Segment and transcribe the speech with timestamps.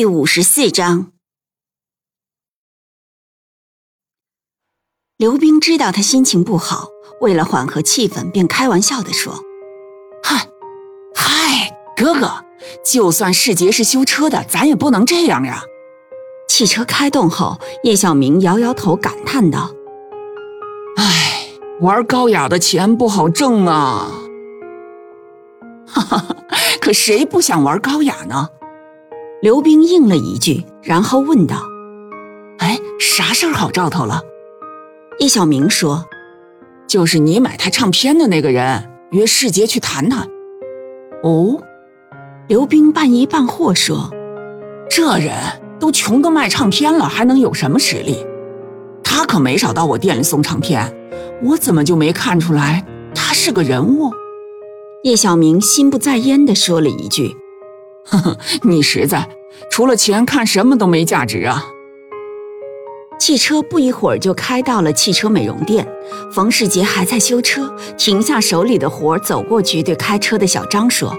[0.00, 1.12] 第五十四章，
[5.18, 6.88] 刘冰知道他心情不好，
[7.20, 9.44] 为了缓和气氛，便开玩笑的说
[10.24, 10.48] ：“嗨，
[11.14, 12.46] 嗨，哥哥，
[12.82, 15.62] 就算世杰是修车的，咱也不能这样呀。”
[16.48, 19.70] 汽车开动后，叶小明摇摇头，感叹道
[20.96, 21.46] ：“唉，
[21.82, 24.10] 玩高雅的钱不好挣啊。”
[25.86, 26.36] 哈哈，
[26.80, 28.48] 可谁不想玩高雅呢？
[29.42, 31.62] 刘冰应了一句，然后问道
[32.60, 34.20] ：“哎，啥事儿好兆头了？”
[35.18, 36.04] 叶小明说
[36.86, 40.28] ：“就是你买他唱片的那个人，约世杰去谈谈。”
[41.24, 41.58] 哦，
[42.48, 44.10] 刘冰半疑半惑说
[44.90, 45.32] ：“这人
[45.78, 48.18] 都穷得卖唱片了，还能有什么实力？
[49.02, 50.94] 他可没少到我店里送唱片，
[51.42, 54.12] 我怎么就没看出来他是个人物？”
[55.02, 57.34] 叶小明心不在焉地说了一句。
[58.10, 59.28] 呵呵，你实在，
[59.70, 61.64] 除了钱看什么都没价值啊！
[63.20, 65.86] 汽车不一会儿就开到了汽车美容店，
[66.32, 71.16] 冯世杰还在修车，停下手里的活，走过去对开车的小张说：“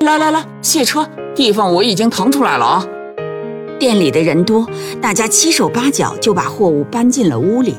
[0.00, 2.86] 来来来，卸车，地方我已经腾出来了啊！”
[3.78, 4.66] 店里的人多，
[5.02, 7.74] 大家七手八脚就把货物搬进了屋里。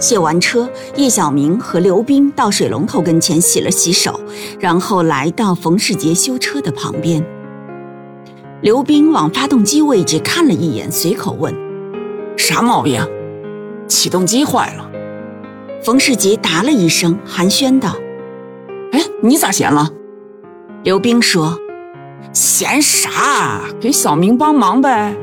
[0.00, 4.18] 卸完车，叶小明和刘冰到水龙头跟前洗了洗手，
[4.58, 7.22] 然后来到冯世杰修车的旁边。
[8.62, 11.52] 刘冰往发动机位置看了一眼，随口问
[12.38, 13.04] ：“啥毛病
[13.88, 14.88] ？”“启动机坏了。”
[15.82, 17.96] 冯世杰答了一声，寒暄道
[18.92, 19.90] ：“哎，你咋闲了？”
[20.84, 21.58] 刘冰说
[22.32, 23.62] ：“闲啥？
[23.80, 25.16] 给小明帮忙呗。”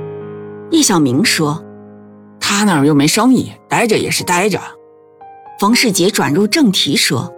[0.72, 1.64] 叶小明说
[2.42, 4.60] ：“他那儿又没生意，待着也是待着。”
[5.62, 7.34] 冯世杰转入正题说：“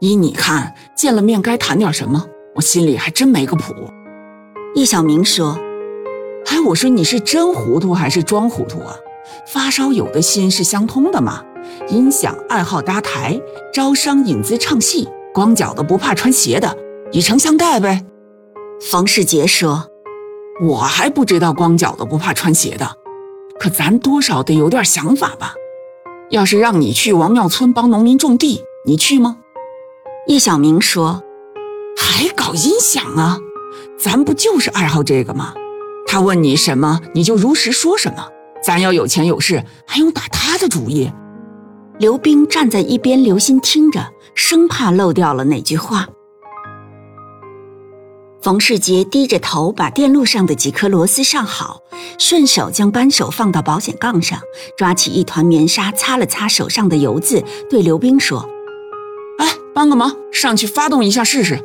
[0.00, 2.26] 依你看，见了面该谈点什么？
[2.56, 3.72] 我心里还真没个谱。”
[4.74, 5.56] 叶小明说
[6.46, 8.96] ：“哎，我说你是真糊涂还是装糊涂啊？
[9.46, 11.44] 发烧友的心是相通的嘛。
[11.88, 13.40] 音响爱好搭台，
[13.72, 16.76] 招商引资唱戏，光脚的不怕穿鞋的，
[17.12, 18.04] 以诚相待呗。”
[18.82, 19.88] 冯世杰说
[20.60, 22.96] ：“我还不知道光脚的不怕穿鞋的，
[23.60, 25.54] 可咱多少得有点想法吧？
[26.30, 29.36] 要是让你去王庙村帮农民种地，你去吗？”
[30.26, 31.22] 叶小明说
[31.96, 33.38] ：“还搞音响啊？”
[33.98, 35.54] 咱不就是爱好这个吗？
[36.06, 38.28] 他问你什么，你就如实说什么。
[38.62, 41.10] 咱要有钱有势，还用打他的主意？
[41.98, 46.06] 刘冰站在一边留心听着，生怕漏掉了哪句话。
[48.40, 51.80] 冯世杰低着头把电路上的几颗螺丝上好，
[52.18, 54.38] 顺手将扳手放到保险杠上，
[54.76, 58.48] 抓起一团棉纱擦了擦手上的油渍，对刘冰说
[59.38, 61.58] ：“哎，帮个忙，上去发动一下试试。”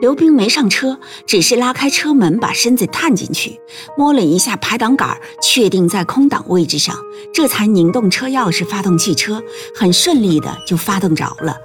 [0.00, 3.60] 刘冰没上车，只是拉开车门，把身子探进去，
[3.98, 6.96] 摸了一下排挡杆，确定在空档位置上，
[7.34, 9.42] 这才拧动车钥匙发动汽车，
[9.74, 11.56] 很顺利的就发动着了。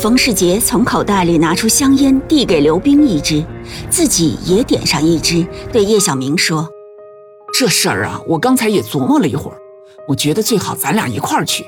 [0.00, 3.44] 冯世杰从口袋里拿出香烟，递给刘冰一支，
[3.90, 6.66] 自己也点上一支，对叶小明说
[7.52, 9.58] ：“这事儿啊，我刚才也琢磨了一会儿，
[10.08, 11.66] 我觉得最好咱俩一块儿去。”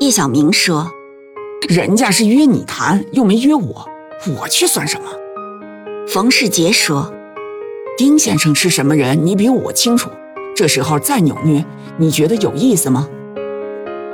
[0.00, 0.90] 叶小明说
[1.70, 3.88] ：“人家是约你谈，又没约我，
[4.40, 5.06] 我去算什么？”
[6.10, 7.12] 冯世杰说
[7.96, 10.10] ：“丁先生是什么人，你比我清楚。
[10.56, 11.64] 这时候再扭捏，
[11.98, 13.08] 你觉得有意思吗？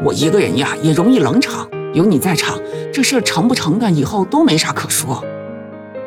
[0.04, 2.58] 我一个人呀，也容易冷场。”有你在场，
[2.92, 5.24] 这事儿成不成的，以后都没啥可说。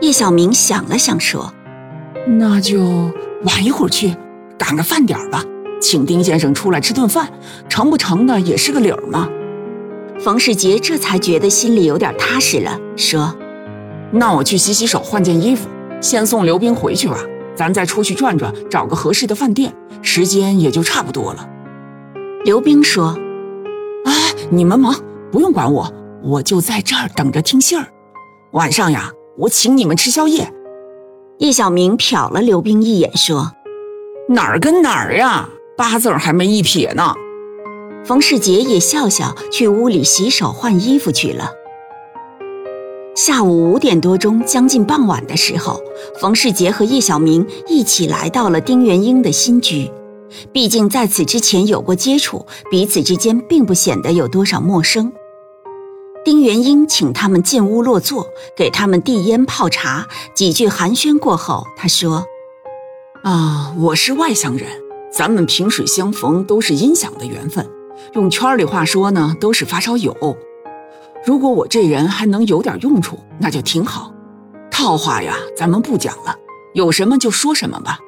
[0.02, 1.52] 叶小明想了想说
[2.38, 2.80] ：“那就
[3.44, 4.16] 晚一会儿去，
[4.60, 5.44] 赶个饭点吧，
[5.82, 7.28] 请丁先生出来吃顿饭，
[7.68, 9.28] 成不成的也是个理儿嘛。”
[10.20, 13.34] 冯世杰这才觉得心里有点踏实了，说
[14.12, 15.68] ：“那我去洗洗手，换件衣服，
[16.02, 17.18] 先送刘冰回去吧。
[17.56, 19.74] 咱再出去转转，找个合适的饭店，
[20.04, 21.48] 时间也就差不多了。”
[22.46, 23.18] 刘冰说
[24.06, 24.14] ：“哎，
[24.50, 24.94] 你们忙。”
[25.32, 25.92] 不用管我，
[26.24, 27.88] 我就在这儿等着听信儿。
[28.52, 30.52] 晚上呀，我请你们吃宵夜。
[31.40, 33.52] 叶小明瞟了刘冰一眼，说
[34.30, 35.50] ：“哪儿跟哪儿呀？
[35.78, 37.14] 八字还没一撇呢。”
[38.04, 41.52] 冯世杰也笑笑去屋里洗手换衣服去了。
[43.16, 45.82] 下午五点多钟，将近傍晚的时候，
[46.20, 49.92] 冯世杰和叶小明一起来到了丁元英的新居。
[50.52, 55.12] 毕竟在此之前有过接触，彼此之间并不显得有多少陌生。
[56.28, 60.10] 丁元英请他们进屋落座，给他们递烟泡茶。
[60.34, 62.26] 几句寒暄过后，他说
[63.24, 64.68] ：“啊，我是外乡人，
[65.10, 67.66] 咱们萍水相逢都是音响的缘分。
[68.12, 70.14] 用圈里话说呢，都是发烧友。
[71.26, 74.12] 如果我这人还能有点用处，那就挺好。
[74.70, 76.36] 套话呀，咱们不讲了，
[76.74, 78.00] 有什么就说什么吧。”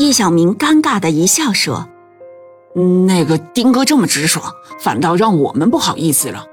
[0.00, 1.88] 叶小明尴尬的一笑说
[3.06, 6.44] ：“那个丁哥这么直爽，反倒让我们不好意思了。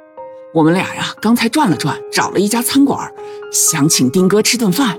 [0.55, 3.13] 我们俩呀，刚才转了转，找了一家餐馆，
[3.51, 4.97] 想请丁哥吃顿饭。”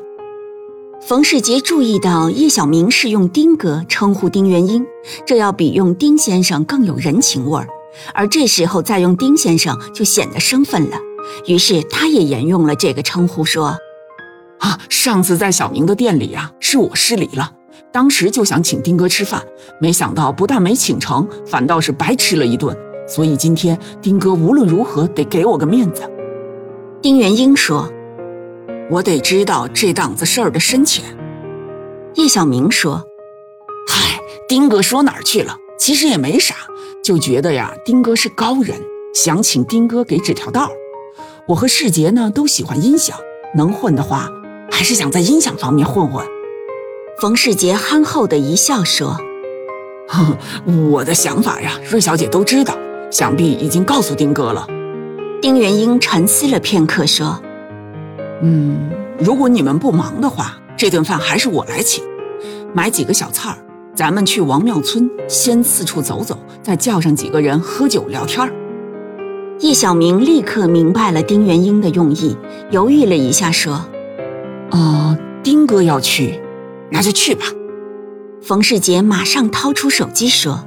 [1.00, 4.84] 冯世杰注意到叶小明是用丁哥称呼丁元英，
[5.24, 7.66] 这要比用丁先生更有人情味儿，
[8.12, 10.98] 而这时候再用丁先生就显得生分了。
[11.46, 13.78] 于是他也沿用了这个称呼，说
[14.60, 17.50] ：“啊，上次在小明的店里呀，是我失礼了。”
[17.90, 19.42] 当时就想请丁哥吃饭，
[19.80, 22.76] 没想到不但没请成，反倒是白吃了一顿。
[23.06, 26.02] 所以今天丁哥无论如何得给我个面子。
[27.02, 27.92] 丁元英说
[28.90, 31.04] ：“我得知道这档子事儿的深浅。”
[32.14, 33.04] 叶小明说
[33.88, 35.56] ：“嗨，丁哥说哪儿去了？
[35.78, 36.54] 其实也没啥，
[37.04, 38.80] 就觉得呀，丁哥是高人，
[39.14, 40.70] 想请丁哥给指条道。
[41.46, 43.16] 我和世杰呢都喜欢音响，
[43.54, 44.30] 能混的话，
[44.70, 46.26] 还是想在音响方面混混。”
[47.20, 49.16] 冯世杰憨厚的一笑说
[50.90, 52.76] ：“我的想法呀，瑞小姐都知道，
[53.16, 54.66] 想必已经告诉丁哥了。”
[55.40, 57.40] 丁元英沉思了片刻说
[58.44, 62.04] ：“嗯，如果你们不忙的话，这顿饭还是我来请，
[62.74, 63.56] 买几个小菜儿，
[63.94, 68.52] 咱们去王庙村先四处走走，再叫上几个人喝酒聊天儿。”
[69.60, 72.36] 叶小明立刻明白了丁元英的用意，
[72.70, 73.82] 犹豫了一下说
[74.72, 76.38] ：“哦，丁哥要去。”
[76.92, 77.46] 那就去吧。
[78.42, 80.66] 冯世杰马上掏出手机说：“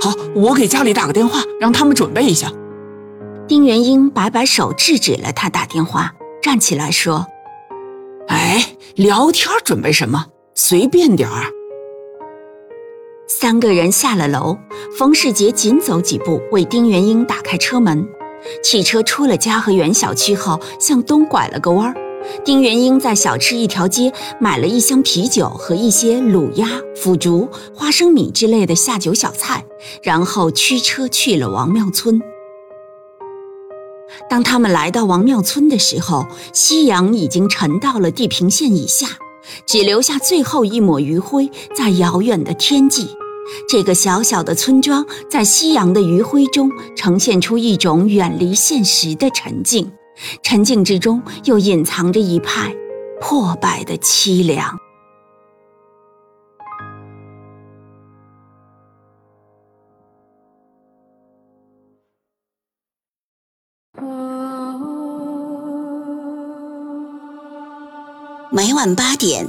[0.00, 2.52] 好，我给家里打个电话，让他们准备一下。”
[3.48, 6.12] 丁元英摆摆手制止了他打电话，
[6.42, 7.26] 站起来说
[8.28, 10.26] ：“哎，聊天准备什么？
[10.54, 11.46] 随便点儿。”
[13.26, 14.56] 三个人下了楼，
[14.96, 18.06] 冯世杰紧走几步为丁元英打开车门。
[18.62, 21.94] 汽车出了嘉和园小区后，向东拐了个弯儿。
[22.44, 29.64] 丁元英在小吃一条街买了一箱啤酒和一些卤鸭、腐竹、花生米之类的下酒小菜，
[30.02, 32.20] 然后驱车去了王庙村。
[34.30, 39.06] 当他们来到王庙村的时候，夕阳已经沉到了地平线以下，
[39.66, 43.08] 只留下最后一抹余晖在遥远的天际。
[43.68, 49.90] 这个小小的村庄在夕阳的余晖中，呈现出一种远离现实的沉静。
[50.42, 52.74] 沉静之中，又隐藏着一派
[53.20, 54.78] 破败的凄凉。
[68.50, 69.46] 每晚八点，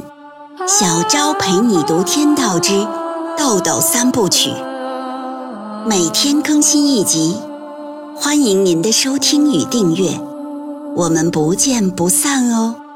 [0.67, 2.85] 小昭陪你读《天道之
[3.38, 4.49] 豆豆三部曲》，
[5.88, 7.35] 每天更新一集，
[8.15, 10.28] 欢迎您的收听与订阅。
[10.99, 12.88] 我们不见不散哦。